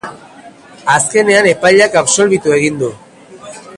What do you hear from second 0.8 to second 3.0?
Azkenean epaileak absolbitu egin du.